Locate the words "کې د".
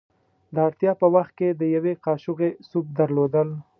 1.39-1.61